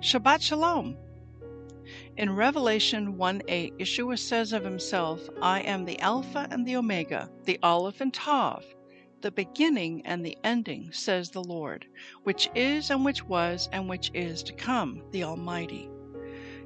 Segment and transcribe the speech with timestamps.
[0.00, 0.96] Shabbat Shalom!
[2.16, 7.30] In Revelation 1 8, Yeshua says of himself, I am the Alpha and the Omega,
[7.44, 8.64] the Aleph and Tav,
[9.22, 11.86] the beginning and the ending, says the Lord,
[12.22, 15.88] which is and which was and which is to come, the Almighty.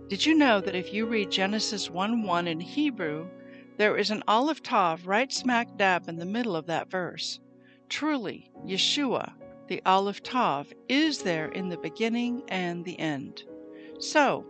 [0.09, 3.29] Did you know that if you read Genesis 1 1 in Hebrew,
[3.77, 7.41] there is an Aleph Tav right smack dab in the middle of that verse?
[7.89, 9.33] Truly, Yeshua,
[9.69, 13.43] the Aleph Tav, is there in the beginning and the end.
[13.99, 14.47] So,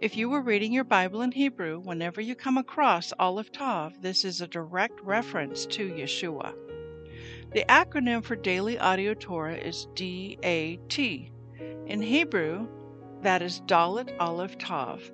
[0.00, 4.24] if you were reading your Bible in Hebrew, whenever you come across Aleph Tav, this
[4.24, 6.52] is a direct reference to Yeshua.
[7.52, 10.98] The acronym for Daily Audio Torah is DAT.
[10.98, 12.68] In Hebrew,
[13.22, 15.10] that is Dalet Aleph Tav.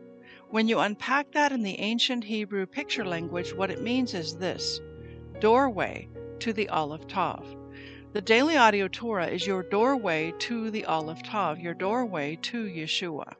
[0.50, 4.80] When you unpack that in the ancient Hebrew picture language, what it means is this
[5.40, 6.08] doorway
[6.40, 7.46] to the Aleph Tav.
[8.14, 13.32] The Daily Audio Torah is your doorway to the Aleph Tav, your doorway to Yeshua.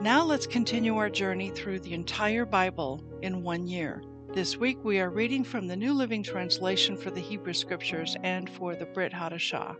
[0.00, 4.00] Now let's continue our journey through the entire Bible in one year.
[4.32, 8.48] This week we are reading from the New Living Translation for the Hebrew Scriptures and
[8.48, 9.74] for the Brit Hadashah.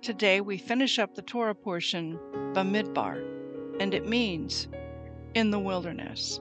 [0.00, 2.18] Today we finish up the Torah portion,
[2.54, 3.22] Bamidbar,
[3.78, 4.68] and it means
[5.34, 6.40] in the wilderness.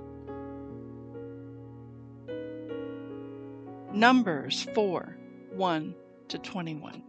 [3.91, 5.17] Numbers 4
[5.55, 5.93] 1
[6.29, 7.03] to 21.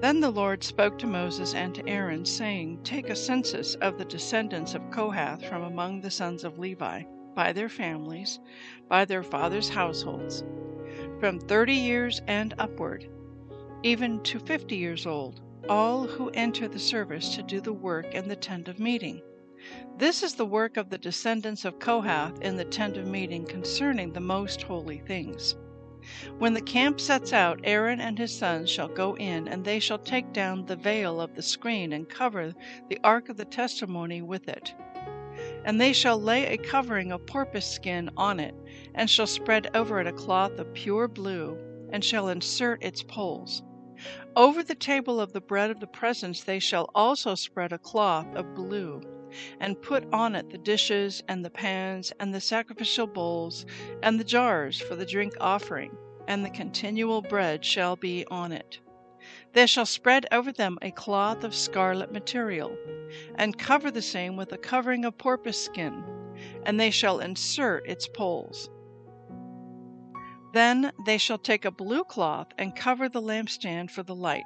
[0.00, 4.06] Then the Lord spoke to Moses and to Aaron, saying, Take a census of the
[4.06, 7.02] descendants of Kohath from among the sons of Levi,
[7.34, 8.40] by their families,
[8.88, 10.42] by their fathers' households,
[11.20, 13.06] from thirty years and upward,
[13.82, 18.28] even to fifty years old, all who enter the service to do the work in
[18.28, 19.20] the tent of meeting
[19.98, 24.12] this is the work of the descendants of Kohath in the tent of meeting concerning
[24.12, 25.54] the most holy things.
[26.38, 30.00] When the camp sets out, Aaron and his sons shall go in, and they shall
[30.00, 32.54] take down the veil of the screen and cover
[32.88, 34.74] the ark of the testimony with it.
[35.64, 38.56] And they shall lay a covering of porpoise skin on it,
[38.96, 41.56] and shall spread over it a cloth of pure blue,
[41.92, 43.62] and shall insert its poles.
[44.34, 48.34] Over the table of the bread of the presence they shall also spread a cloth
[48.34, 49.02] of blue
[49.60, 53.64] and put on it the dishes and the pans and the sacrificial bowls
[54.02, 55.96] and the jars for the drink offering,
[56.28, 58.80] and the continual bread shall be on it.
[59.52, 62.76] They shall spread over them a cloth of scarlet material,
[63.36, 66.04] and cover the same with a covering of porpoise skin,
[66.64, 68.68] and they shall insert its poles.
[70.54, 74.42] Then they shall take a blue cloth and cover the lampstand for the light,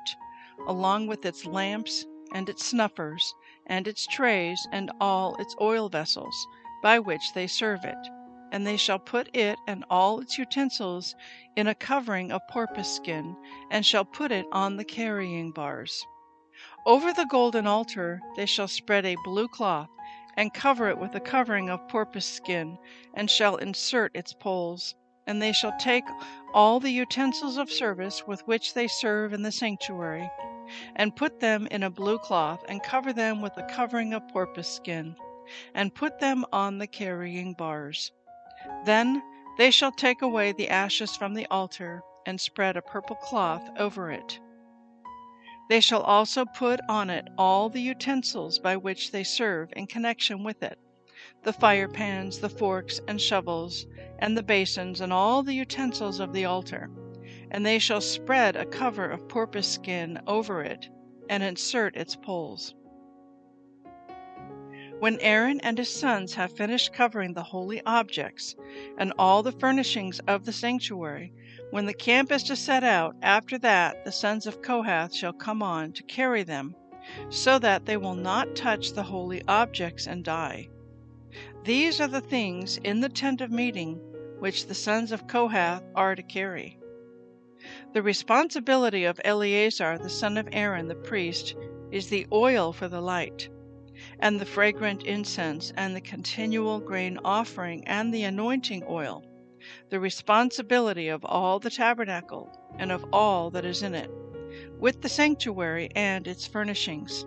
[0.68, 3.34] along with its lamps and its snuffers,
[3.66, 6.46] and its trays, and all its oil vessels,
[6.82, 8.08] by which they serve it.
[8.52, 11.14] And they shall put it and all its utensils
[11.56, 13.36] in a covering of porpoise skin,
[13.70, 16.06] and shall put it on the carrying bars.
[16.86, 19.88] Over the golden altar they shall spread a blue cloth,
[20.36, 22.78] and cover it with a covering of porpoise skin,
[23.14, 24.94] and shall insert its poles.
[25.26, 26.04] And they shall take
[26.54, 30.30] all the utensils of service with which they serve in the sanctuary,
[30.94, 34.66] and put them in a blue cloth, and cover them with a covering of porpoise
[34.68, 35.16] skin,
[35.74, 38.12] and put them on the carrying bars.
[38.84, 39.22] Then
[39.58, 44.10] they shall take away the ashes from the altar, and spread a purple cloth over
[44.10, 44.40] it.
[45.68, 50.44] They shall also put on it all the utensils by which they serve in connection
[50.44, 50.78] with it
[51.42, 53.86] the fire pans, the forks and shovels,
[54.18, 56.90] and the basins, and all the utensils of the altar
[57.50, 60.88] and they shall spread a cover of porpoise skin over it,
[61.28, 62.74] and insert its poles.
[64.98, 68.56] When Aaron and his sons have finished covering the holy objects
[68.96, 71.34] and all the furnishings of the sanctuary,
[71.70, 75.62] when the camp is to set out, after that the sons of Kohath shall come
[75.62, 76.74] on to carry them,
[77.28, 80.68] so that they will not touch the holy objects and die.
[81.64, 84.00] These are the things in the tent of meeting
[84.38, 86.78] which the sons of Kohath are to carry.
[87.94, 91.56] The responsibility of Eleazar the son of Aaron the priest
[91.90, 93.48] is the oil for the light
[94.20, 99.24] and the fragrant incense, and the continual grain offering, and the anointing oil,
[99.90, 104.10] the responsibility of all the tabernacle, and of all that is in it,
[104.78, 107.26] with the sanctuary and its furnishings.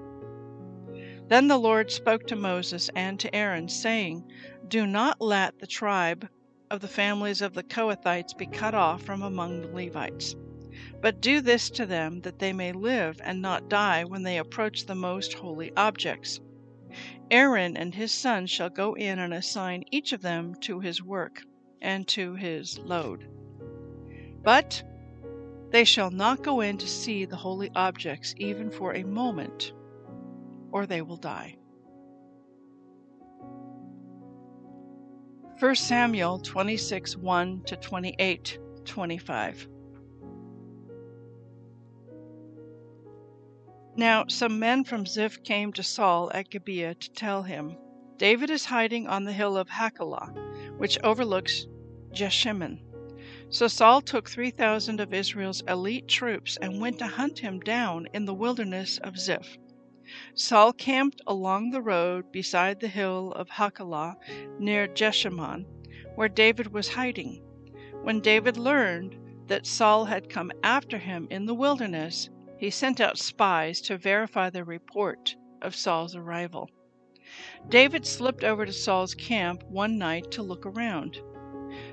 [1.27, 4.31] Then the Lord spoke to Moses and to Aaron, saying,
[4.67, 6.29] Do not let the tribe
[6.71, 10.35] of the families of the Kohathites be cut off from among the Levites.
[11.01, 14.85] But do this to them, that they may live and not die when they approach
[14.85, 16.39] the most holy objects.
[17.31, 21.43] Aaron and his sons shall go in and assign each of them to his work
[21.81, 23.27] and to his load.
[24.43, 24.83] But
[25.71, 29.73] they shall not go in to see the holy objects even for a moment,
[30.71, 31.57] or they will die.
[35.59, 39.67] 1 Samuel 26 1 to 28 25.
[43.97, 47.75] Now some men from Ziph came to Saul at Gibeah to tell him,
[48.15, 50.33] David is hiding on the hill of Hachilah,
[50.77, 51.67] which overlooks
[52.13, 52.79] Jeshimon.
[53.49, 58.07] So Saul took three thousand of Israel's elite troops and went to hunt him down
[58.13, 59.57] in the wilderness of Ziph.
[60.33, 64.17] Saul camped along the road beside the hill of Hachilah
[64.57, 65.67] near Jeshimon,
[66.15, 67.43] where David was hiding.
[68.01, 69.19] When David learned
[69.49, 72.27] that Saul had come after him in the wilderness,
[72.57, 76.71] he sent out spies to verify the report of Saul's arrival.
[77.67, 81.21] David slipped over to Saul's camp one night to look around.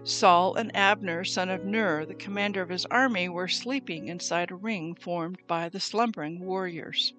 [0.04, 4.54] Saul and Abner, son of Ner, the commander of his army, were sleeping inside a
[4.54, 7.12] ring formed by the slumbering warriors.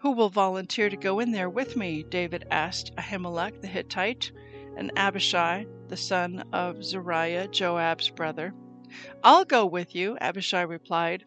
[0.00, 2.04] Who will volunteer to go in there with me?
[2.04, 4.30] David asked Ahimelech the Hittite
[4.76, 8.54] and Abishai, the son of Zeruiah, Joab's brother.
[9.24, 11.24] I'll go with you, Abishai replied.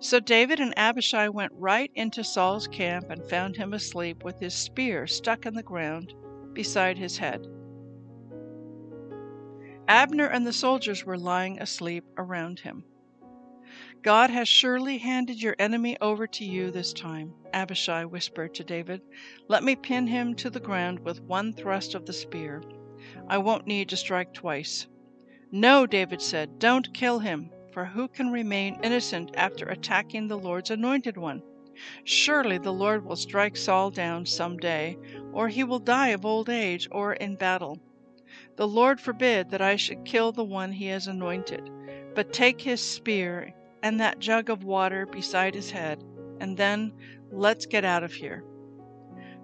[0.00, 4.54] So David and Abishai went right into Saul's camp and found him asleep with his
[4.54, 6.12] spear stuck in the ground
[6.52, 7.46] beside his head.
[9.86, 12.84] Abner and the soldiers were lying asleep around him.
[14.02, 19.02] God has surely handed your enemy over to you this time, Abishai whispered to David.
[19.48, 22.62] Let me pin him to the ground with one thrust of the spear.
[23.26, 24.86] I won't need to strike twice.
[25.50, 30.70] No, David said, don't kill him for who can remain innocent after attacking the Lord's
[30.70, 31.42] anointed one?
[32.04, 34.96] Surely the Lord will strike Saul down some day,
[35.32, 37.80] or he will die of old age or in battle.
[38.56, 41.68] The Lord forbid that I should kill the one he has anointed,
[42.14, 46.02] but take his spear and that jug of water beside his head,
[46.40, 46.92] and then
[47.30, 48.44] let's get out of here.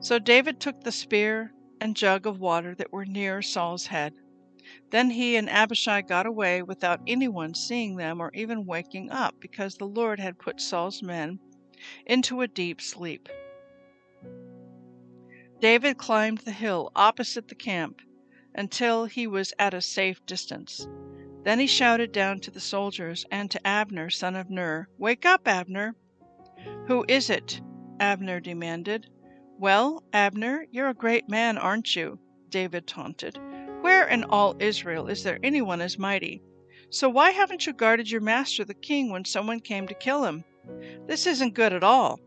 [0.00, 4.14] So David took the spear and jug of water that were near Saul's head.
[4.90, 9.76] Then he and Abishai got away without anyone seeing them or even waking up, because
[9.76, 11.38] the Lord had put Saul's men
[12.06, 13.28] into a deep sleep.
[15.60, 18.00] David climbed the hill opposite the camp
[18.54, 20.86] until he was at a safe distance.
[21.44, 25.46] Then he shouted down to the soldiers and to Abner, son of Ner, Wake up,
[25.46, 25.94] Abner!
[26.86, 27.60] Who is it?
[28.00, 29.06] Abner demanded.
[29.58, 32.18] Well, Abner, you're a great man, aren't you?
[32.48, 33.38] David taunted.
[33.82, 36.42] Where in all Israel is there anyone as mighty?
[36.88, 40.44] So why haven't you guarded your master the king when someone came to kill him?
[41.06, 42.20] This isn't good at all.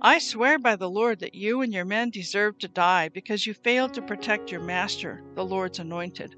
[0.00, 3.54] I swear by the Lord that you and your men deserve to die because you
[3.54, 6.34] failed to protect your master, the Lord's anointed.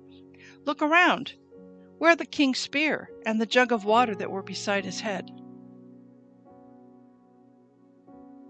[0.67, 1.35] Look around.
[1.99, 5.31] Where the king's spear and the jug of water that were beside his head?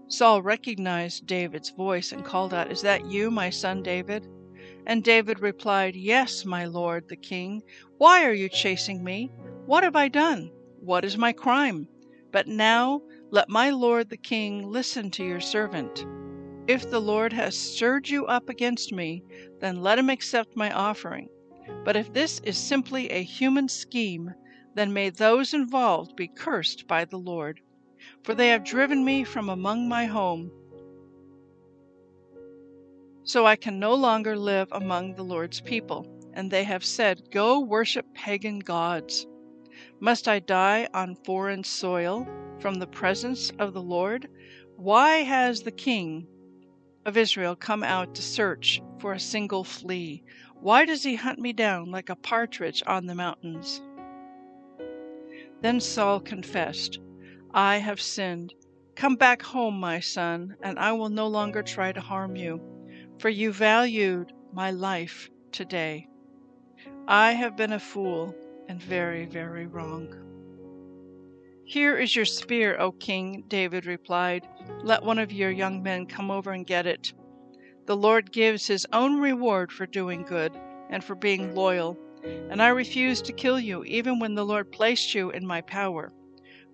[0.09, 4.27] Saul recognized David's voice and called out, Is that you, my son David?
[4.85, 7.61] And David replied, Yes, my lord the king.
[7.97, 9.31] Why are you chasing me?
[9.65, 10.51] What have I done?
[10.79, 11.87] What is my crime?
[12.31, 13.01] But now
[13.31, 16.05] let my lord the king listen to your servant.
[16.67, 19.23] If the Lord has stirred you up against me,
[19.59, 21.29] then let him accept my offering.
[21.83, 24.33] But if this is simply a human scheme,
[24.75, 27.61] then may those involved be cursed by the Lord.
[28.23, 30.51] For they have driven me from among my home
[33.27, 36.07] so I can no longer live among the Lord's people.
[36.33, 39.27] And they have said, Go worship pagan gods.
[39.99, 42.25] Must I die on foreign soil
[42.59, 44.29] from the presence of the Lord?
[44.77, 46.25] Why has the king
[47.05, 50.23] of Israel come out to search for a single flea?
[50.59, 53.81] Why does he hunt me down like a partridge on the mountains?
[55.61, 56.99] Then Saul confessed,
[57.53, 58.53] I have sinned.
[58.95, 62.61] Come back home, my son, and I will no longer try to harm you,
[63.19, 66.07] for you valued my life today.
[67.07, 68.35] I have been a fool
[68.67, 70.13] and very, very wrong.
[71.65, 74.47] Here is your spear, O king, David replied.
[74.83, 77.13] Let one of your young men come over and get it.
[77.87, 80.51] The Lord gives his own reward for doing good
[80.89, 81.97] and for being loyal,
[82.49, 86.11] and I refuse to kill you even when the Lord placed you in my power.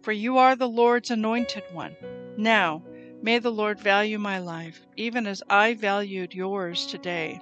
[0.01, 1.95] For you are the Lord's anointed one.
[2.35, 2.83] Now,
[3.21, 7.39] may the Lord value my life, even as I valued yours today.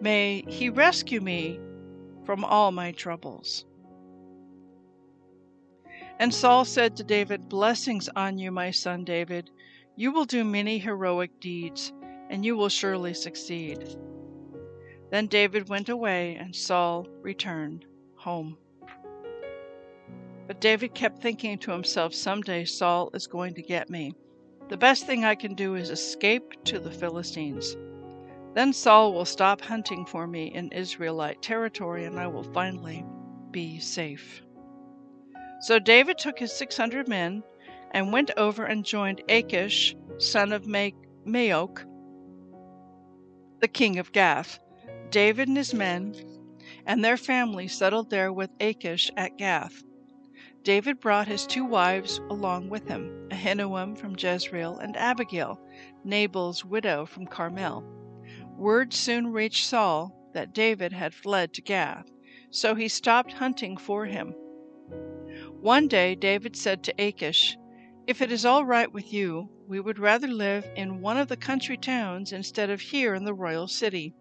[0.00, 1.60] May he rescue me
[2.24, 3.64] from all my troubles.
[6.18, 9.50] And Saul said to David, Blessings on you, my son David.
[9.94, 11.92] You will do many heroic deeds,
[12.34, 13.96] and you will surely succeed.
[15.12, 17.84] Then David went away, and Saul returned
[18.16, 18.58] home.
[20.48, 24.14] But David kept thinking to himself, Someday Saul is going to get me.
[24.68, 27.76] The best thing I can do is escape to the Philistines.
[28.52, 33.04] Then Saul will stop hunting for me in Israelite territory, and I will finally
[33.52, 34.42] be safe.
[35.60, 37.44] So David took his 600 men
[37.92, 41.84] and went over and joined Achish, son of Maoch,
[43.64, 44.58] the king of Gath.
[45.08, 46.14] David and his men
[46.84, 49.82] and their families settled there with Achish at Gath.
[50.62, 55.58] David brought his two wives along with him, Ahinoam from Jezreel and Abigail,
[56.04, 57.82] Nabal's widow from Carmel.
[58.58, 62.10] Word soon reached Saul that David had fled to Gath,
[62.50, 64.34] so he stopped hunting for him.
[65.62, 67.56] One day David said to Achish,
[68.06, 71.36] If it is all right with you, we would rather live in one of the
[71.36, 74.14] country towns instead of here in the royal city.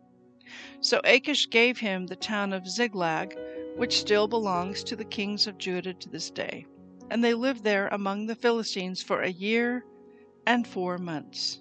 [0.81, 3.37] So Achish gave him the town of Ziklag,
[3.75, 6.65] which still belongs to the kings of Judah to this day.
[7.09, 9.85] And they lived there among the Philistines for a year
[10.45, 11.59] and four months.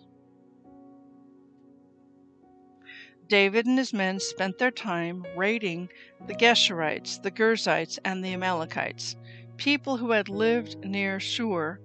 [3.28, 5.88] David and his men spent their time raiding
[6.26, 9.16] the Geshurites, the Girzites, and the Amalekites
[9.56, 11.78] people who had lived near Shur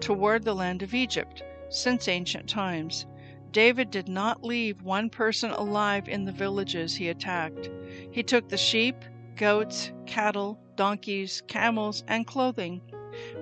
[0.00, 3.06] toward the land of Egypt since ancient times.
[3.52, 7.70] David did not leave one person alive in the villages he attacked.
[8.10, 8.96] He took the sheep,
[9.36, 12.80] goats, cattle, donkeys, camels, and clothing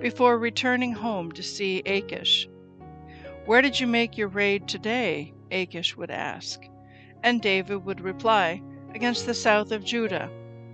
[0.01, 2.49] before returning home to see Achish.
[3.47, 5.33] Where did you make your raid today?
[5.51, 6.63] Achish would ask.
[7.23, 8.63] And David would reply,
[8.95, 10.31] Against the south of Judah,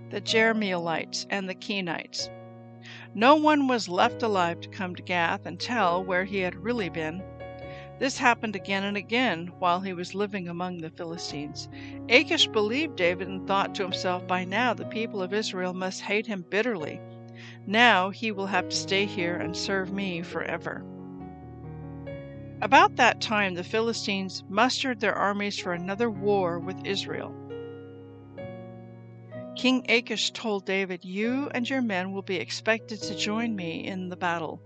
[0.09, 2.29] the Jerahmeelites and the Kenites.
[3.15, 6.89] No one was left alive to come to Gath and tell where he had really
[6.89, 7.23] been.
[7.99, 11.67] This happened again and again while he was living among the Philistines.
[12.07, 16.27] Achish believed David and thought to himself, By now the people of Israel must hate
[16.27, 17.01] him bitterly.
[17.65, 20.85] Now he will have to stay here and serve me forever.
[22.61, 27.33] About that time, the Philistines mustered their armies for another war with Israel.
[29.55, 34.09] King Achish told David, You and your men will be expected to join me in
[34.09, 34.61] the battle.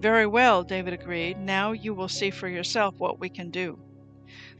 [0.00, 1.38] Very well, David agreed.
[1.38, 3.78] Now you will see for yourself what we can do.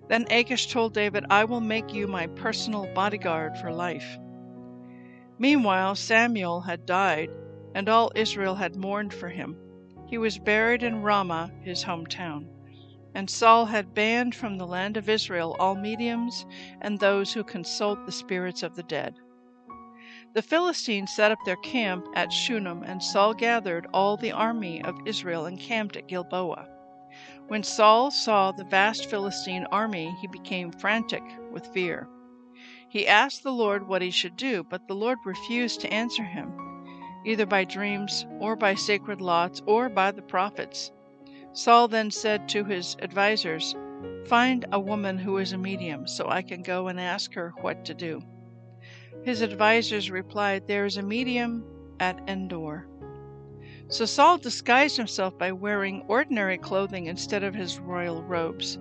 [0.09, 4.19] Then Achish told David, I will make you my personal bodyguard for life.
[5.39, 7.31] Meanwhile, Samuel had died,
[7.75, 9.57] and all Israel had mourned for him.
[10.09, 12.49] He was buried in Ramah, his hometown.
[13.19, 16.47] And Saul had banned from the land of Israel all mediums
[16.81, 19.17] and those who consult the spirits of the dead.
[20.35, 25.05] The Philistines set up their camp at Shunem, and Saul gathered all the army of
[25.05, 26.69] Israel and camped at Gilboa.
[27.49, 32.09] When Saul saw the vast Philistine army, he became frantic with fear.
[32.89, 36.53] He asked the Lord what he should do, but the Lord refused to answer him,
[37.27, 40.93] either by dreams, or by sacred lots, or by the prophets.
[41.53, 43.75] Saul then said to his advisers,
[44.27, 47.85] Find a woman who is a medium, so I can go and ask her what
[47.87, 48.23] to do.
[49.25, 51.65] His advisers replied, There is a medium
[51.99, 52.87] at Endor.
[53.89, 58.79] So Saul disguised himself by wearing ordinary clothing instead of his royal robes.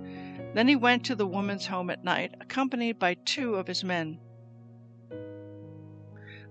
[0.54, 4.20] Then he went to the woman's home at night, accompanied by two of his men.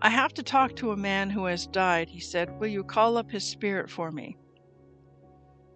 [0.00, 2.58] I have to talk to a man who has died, he said.
[2.58, 4.36] Will you call up his spirit for me?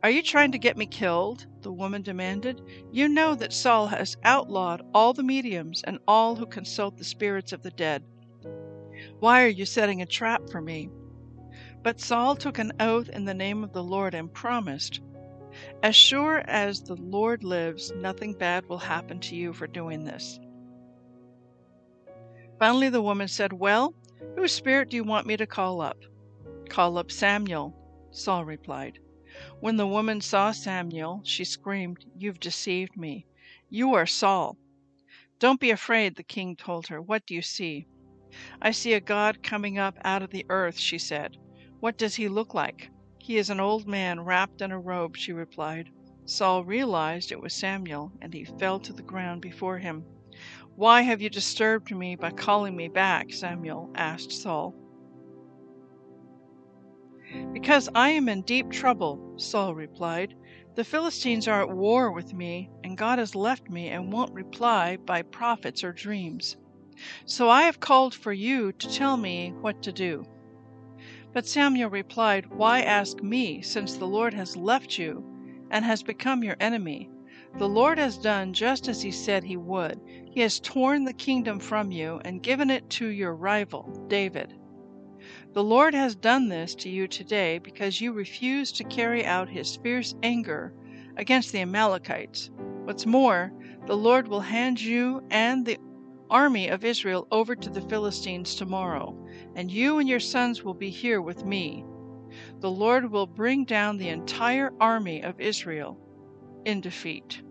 [0.03, 1.47] Are you trying to get me killed?
[1.63, 2.63] the woman demanded.
[2.91, 7.53] You know that Saul has outlawed all the mediums and all who consult the spirits
[7.53, 8.03] of the dead.
[9.19, 10.89] Why are you setting a trap for me?
[11.83, 15.01] But Saul took an oath in the name of the Lord and promised,
[15.83, 20.41] As sure as the Lord lives, nothing bad will happen to you for doing this.
[22.59, 23.95] Finally, the woman said, Well,
[24.35, 25.99] whose spirit do you want me to call up?
[26.69, 27.75] Call up Samuel,
[28.11, 28.99] Saul replied.
[29.61, 33.27] When the woman saw Samuel, she screamed, You've deceived me.
[33.71, 34.59] You are Saul.
[35.39, 37.01] Don't be afraid, the king told her.
[37.01, 37.87] What do you see?
[38.61, 41.37] I see a God coming up out of the earth, she said.
[41.79, 42.91] What does he look like?
[43.19, 45.89] He is an old man wrapped in a robe, she replied.
[46.27, 50.05] Saul realized it was Samuel, and he fell to the ground before him.
[50.75, 53.33] Why have you disturbed me by calling me back?
[53.33, 54.75] Samuel asked Saul.
[57.53, 60.35] Because I am in deep trouble, Saul replied.
[60.75, 64.97] The Philistines are at war with me, and God has left me and won't reply
[64.97, 66.57] by prophets or dreams.
[67.25, 70.25] So I have called for you to tell me what to do.
[71.33, 75.25] But Samuel replied, Why ask me, since the Lord has left you
[75.71, 77.11] and has become your enemy?
[77.59, 80.01] The Lord has done just as he said he would.
[80.31, 84.55] He has torn the kingdom from you and given it to your rival, David.
[85.53, 89.75] The Lord has done this to you today because you refused to carry out his
[89.75, 90.73] fierce anger
[91.17, 92.51] against the Amalekites.
[92.85, 93.53] What's more,
[93.87, 95.79] the Lord will hand you and the
[96.31, 99.17] army of Israel over to the Philistines tomorrow,
[99.57, 101.85] and you and your sons will be here with me.
[102.61, 105.99] The Lord will bring down the entire army of Israel
[106.65, 107.43] in defeat.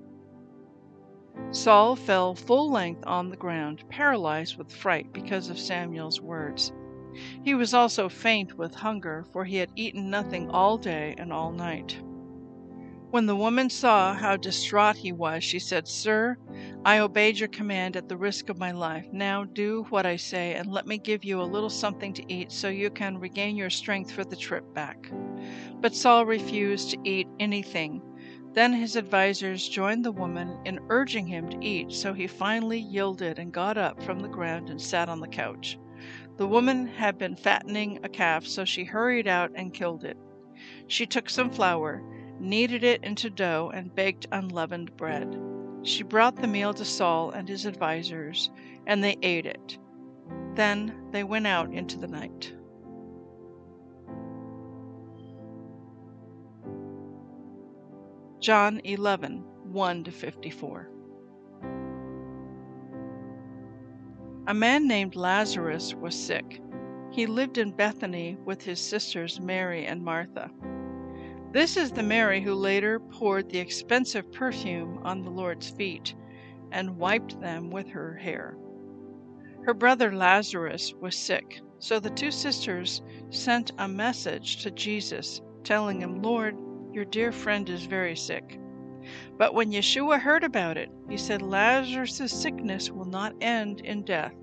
[1.52, 6.72] Saul fell full length on the ground, paralyzed with fright because of Samuel's words.
[7.44, 11.52] He was also faint with hunger, for he had eaten nothing all day and all
[11.52, 12.00] night.
[13.12, 16.38] When the woman saw how distraught he was, she said, Sir,
[16.86, 19.08] I obeyed your command at the risk of my life.
[19.12, 22.52] Now do what I say, and let me give you a little something to eat
[22.52, 25.12] so you can regain your strength for the trip back.
[25.82, 28.02] But Saul refused to eat anything.
[28.54, 33.40] Then his advisers joined the woman in urging him to eat, so he finally yielded
[33.40, 35.80] and got up from the ground and sat on the couch.
[36.40, 40.16] The woman had been fattening a calf, so she hurried out and killed it.
[40.88, 42.02] She took some flour,
[42.40, 45.38] kneaded it into dough, and baked unleavened bread.
[45.84, 48.52] She brought the meal to Saul and his advisers,
[48.88, 49.78] and they ate it.
[50.56, 52.54] Then they went out into the night.
[58.40, 60.90] John 11, 1 to 54.
[64.50, 66.60] A man named Lazarus was sick.
[67.12, 70.50] He lived in Bethany with his sisters Mary and Martha.
[71.52, 76.16] This is the Mary who later poured the expensive perfume on the Lord's feet
[76.72, 78.58] and wiped them with her hair.
[79.68, 86.02] Her brother Lazarus was sick, so the two sisters sent a message to Jesus telling
[86.02, 86.58] him, Lord,
[86.92, 88.60] your dear friend is very sick.
[89.38, 94.34] But when Yeshua heard about it, he said, Lazarus' sickness will not end in death.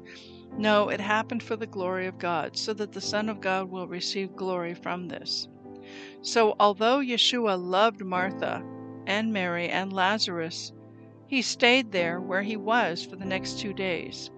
[0.59, 3.87] No, it happened for the glory of God, so that the Son of God will
[3.87, 5.49] receive glory from this.
[6.23, 8.65] So, although Yeshua loved Martha
[9.07, 10.73] and Mary and Lazarus,
[11.27, 14.31] he stayed there where he was for the next two days.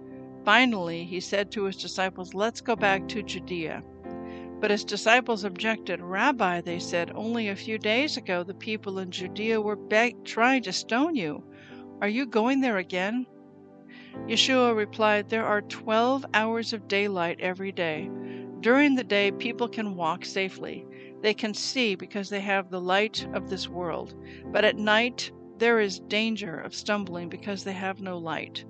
[0.44, 3.82] Finally, he said to his disciples, Let's go back to Judea.
[4.60, 6.00] But his disciples objected.
[6.00, 10.64] Rabbi, they said, only a few days ago the people in Judea were beg- trying
[10.64, 11.44] to stone you.
[12.00, 13.26] Are you going there again?
[14.26, 18.10] Yeshua replied, There are 12 hours of daylight every day.
[18.60, 20.84] During the day, people can walk safely.
[21.22, 24.14] They can see because they have the light of this world.
[24.46, 28.64] But at night, there is danger of stumbling because they have no light.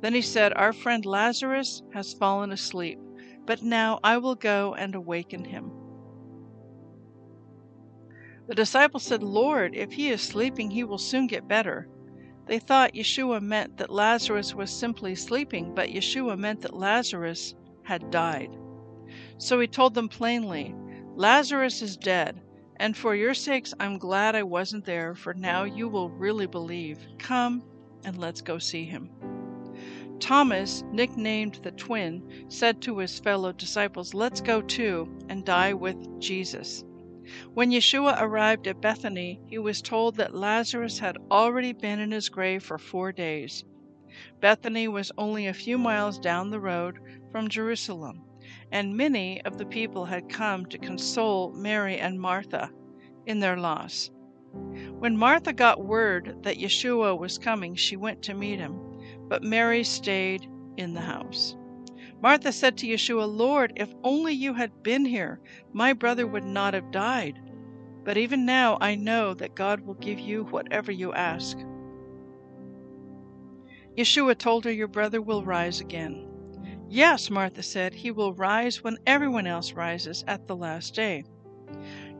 [0.00, 2.98] Then he said, Our friend Lazarus has fallen asleep
[3.46, 5.70] but now I will go and awaken him.
[8.48, 11.88] The disciples said, Lord, if he is sleeping, he will soon get better.
[12.46, 18.10] They thought Yeshua meant that Lazarus was simply sleeping, but Yeshua meant that Lazarus had
[18.10, 18.50] died.
[19.38, 20.74] So he told them plainly,
[21.14, 22.40] Lazarus is dead,
[22.76, 26.98] and for your sakes I'm glad I wasn't there, for now you will really believe.
[27.18, 27.62] Come
[28.04, 29.10] and let's go see him.
[30.22, 35.96] Thomas, nicknamed the twin, said to his fellow disciples, Let's go too and die with
[36.20, 36.84] Jesus.
[37.54, 42.28] When Yeshua arrived at Bethany, he was told that Lazarus had already been in his
[42.28, 43.64] grave for four days.
[44.38, 47.00] Bethany was only a few miles down the road
[47.32, 48.22] from Jerusalem,
[48.70, 52.70] and many of the people had come to console Mary and Martha
[53.26, 54.08] in their loss.
[54.52, 58.91] When Martha got word that Yeshua was coming, she went to meet him
[59.32, 61.56] but Mary stayed in the house.
[62.20, 65.40] Martha said to Yeshua, Lord, if only you had been here,
[65.72, 67.40] my brother would not have died.
[68.04, 71.56] But even now I know that God will give you whatever you ask.
[73.96, 76.28] Yeshua told her, Your brother will rise again.
[76.90, 81.24] Yes, Martha said, He will rise when everyone else rises at the last day.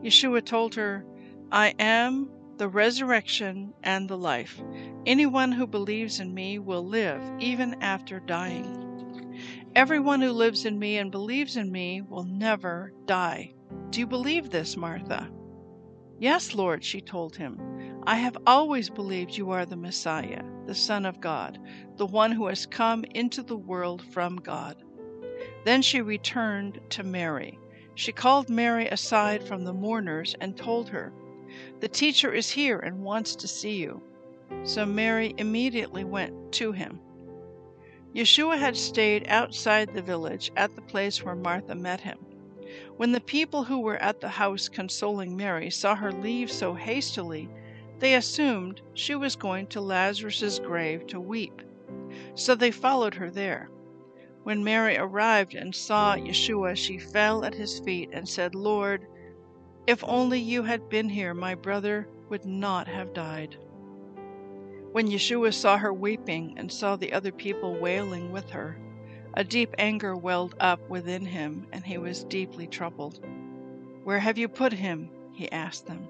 [0.01, 1.05] Yeshua told her,
[1.51, 4.59] I am the resurrection and the life.
[5.05, 9.37] Anyone who believes in me will live even after dying.
[9.75, 13.53] Everyone who lives in me and believes in me will never die.
[13.89, 15.29] Do you believe this, Martha?
[16.19, 17.59] Yes, Lord, she told him.
[18.07, 21.59] I have always believed you are the Messiah, the Son of God,
[21.97, 24.77] the one who has come into the world from God.
[25.65, 27.59] Then she returned to Mary.
[27.95, 31.11] She called Mary aside from the mourners and told her,
[31.81, 34.01] The teacher is here and wants to see you.
[34.63, 36.99] So Mary immediately went to him.
[38.13, 42.19] Yeshua had stayed outside the village at the place where Martha met him.
[42.97, 47.49] When the people who were at the house consoling Mary saw her leave so hastily,
[47.99, 51.61] they assumed she was going to Lazarus's grave to weep.
[52.35, 53.69] So they followed her there.
[54.43, 59.07] When Mary arrived and saw Yeshua, she fell at his feet and said, Lord,
[59.87, 63.57] if only you had been here, my brother would not have died.
[64.93, 68.77] When Yeshua saw her weeping and saw the other people wailing with her,
[69.33, 73.19] a deep anger welled up within him, and he was deeply troubled.
[74.03, 75.09] Where have you put him?
[75.31, 76.07] he asked them.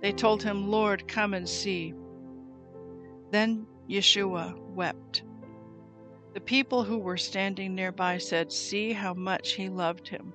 [0.00, 1.92] They told him, Lord, come and see.
[3.30, 5.22] Then Yeshua wept.
[6.32, 10.32] The people who were standing nearby said, See how much he loved him.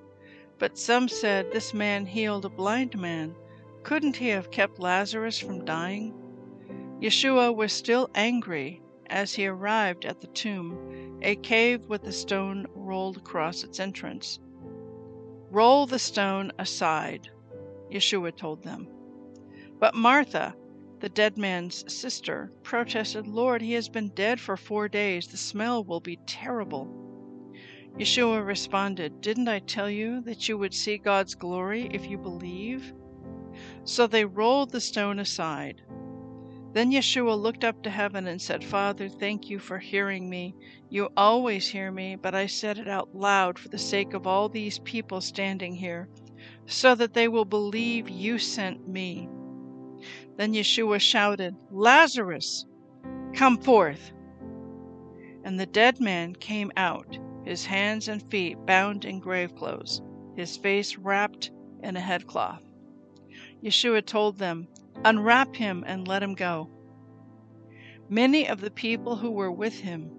[0.60, 3.34] But some said, This man healed a blind man.
[3.82, 6.21] Couldn't he have kept Lazarus from dying?
[7.02, 12.64] Yeshua was still angry as he arrived at the tomb, a cave with a stone
[12.76, 14.38] rolled across its entrance.
[15.50, 17.28] Roll the stone aside,
[17.90, 18.86] Yeshua told them.
[19.80, 20.54] But Martha,
[21.00, 25.26] the dead man's sister, protested, Lord, he has been dead for four days.
[25.26, 26.86] The smell will be terrible.
[27.98, 32.94] Yeshua responded, Didn't I tell you that you would see God's glory if you believe?
[33.82, 35.82] So they rolled the stone aside.
[36.72, 40.54] Then Yeshua looked up to heaven and said, Father, thank you for hearing me.
[40.88, 44.48] You always hear me, but I said it out loud for the sake of all
[44.48, 46.08] these people standing here,
[46.66, 49.28] so that they will believe you sent me.
[50.36, 52.64] Then Yeshua shouted, Lazarus,
[53.34, 54.12] come forth.
[55.44, 60.00] And the dead man came out, his hands and feet bound in grave clothes,
[60.36, 61.50] his face wrapped
[61.82, 62.62] in a headcloth.
[63.62, 64.68] Yeshua told them,
[65.04, 66.70] Unwrap him and let him go.
[68.08, 70.10] Many of the people who were with him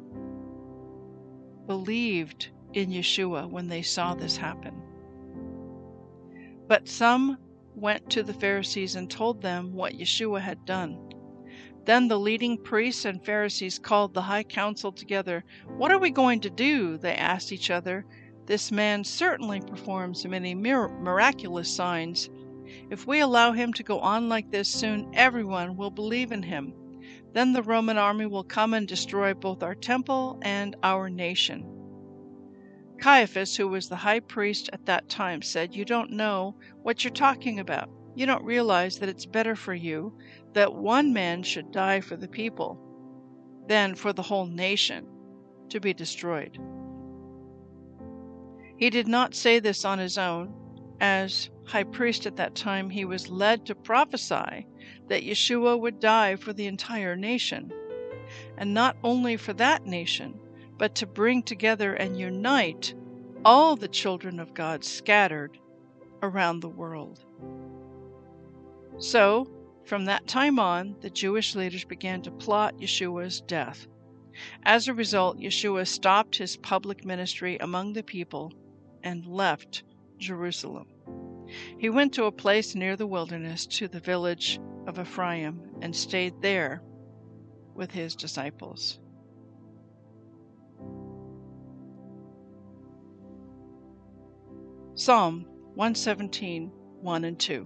[1.67, 4.73] believed in Yeshua when they saw this happen.
[6.67, 7.37] But some
[7.75, 10.97] went to the Pharisees and told them what Yeshua had done.
[11.85, 15.43] Then the leading priests and Pharisees called the high council together.
[15.77, 16.97] What are we going to do?
[16.97, 18.05] They asked each other.
[18.45, 22.29] This man certainly performs many miraculous signs.
[22.89, 26.73] If we allow him to go on like this, soon everyone will believe in him.
[27.33, 31.65] Then the Roman army will come and destroy both our temple and our nation.
[32.99, 37.11] Caiaphas, who was the high priest at that time, said, You don't know what you're
[37.11, 37.89] talking about.
[38.15, 40.17] You don't realize that it's better for you
[40.53, 42.79] that one man should die for the people
[43.67, 45.07] than for the whole nation
[45.69, 46.59] to be destroyed.
[48.77, 50.53] He did not say this on his own.
[50.99, 54.67] As high priest at that time, he was led to prophesy
[55.07, 57.71] that Yeshua would die for the entire nation.
[58.57, 60.39] And not only for that nation,
[60.77, 62.93] but to bring together and unite
[63.45, 65.57] all the children of God scattered
[66.21, 67.23] around the world.
[68.97, 69.49] So,
[69.85, 73.87] from that time on, the Jewish leaders began to plot Yeshua's death.
[74.63, 78.53] As a result, Yeshua stopped his public ministry among the people
[79.03, 79.83] and left
[80.23, 80.87] Jerusalem.
[81.77, 86.41] He went to a place near the wilderness, to the village of Ephraim, and stayed
[86.41, 86.81] there
[87.75, 88.99] with his disciples.
[94.95, 97.65] Psalm 117 1 and 2.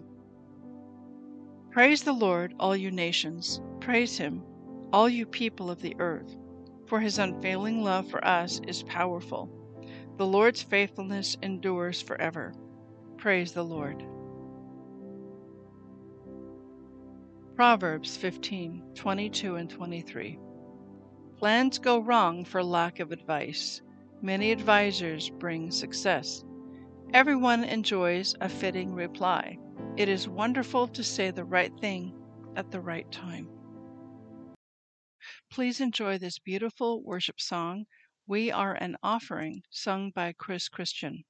[1.71, 3.61] Praise the Lord, all you nations.
[3.81, 4.41] Praise him,
[4.91, 6.35] all you people of the earth.
[6.87, 9.49] For his unfailing love for us is powerful.
[10.17, 12.55] The Lord's faithfulness endures forever.
[13.17, 14.03] Praise the Lord.
[17.55, 20.39] Proverbs 15 22 and 23.
[21.37, 23.83] Plans go wrong for lack of advice.
[24.23, 26.43] Many advisers bring success.
[27.13, 29.59] Everyone enjoys a fitting reply.
[29.97, 32.13] It is wonderful to say the right thing
[32.55, 33.49] at the right time.
[35.51, 37.85] Please enjoy this beautiful worship song,
[38.29, 41.23] We Are an Offering, sung by Chris Christian.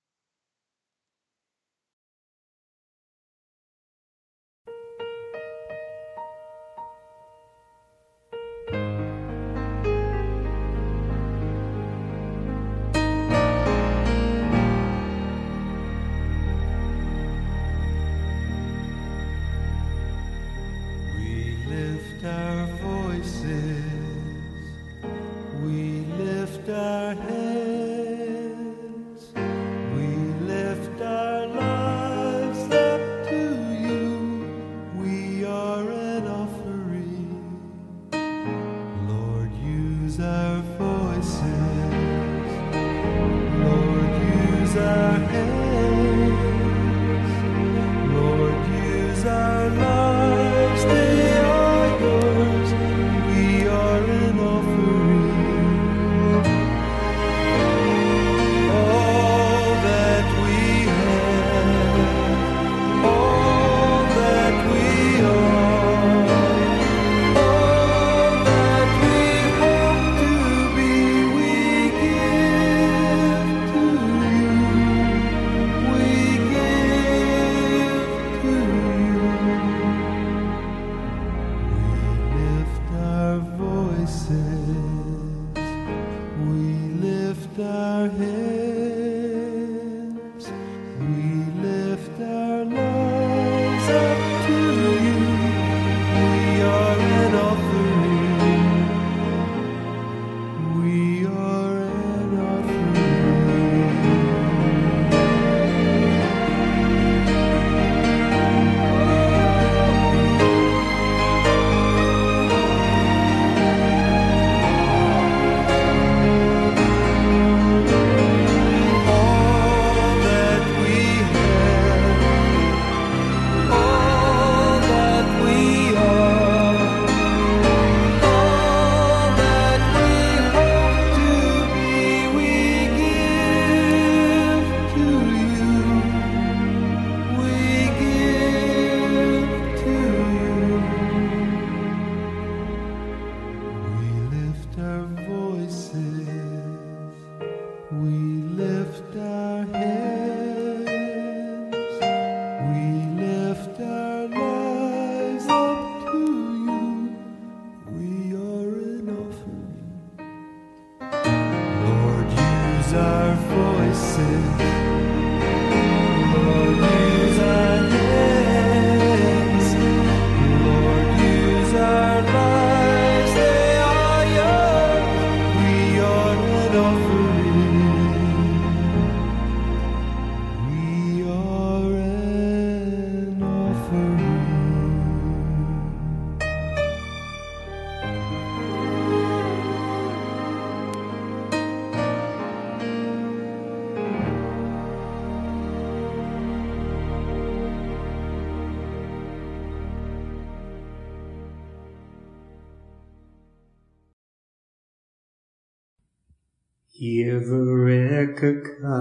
[207.16, 208.96] Yevrekaka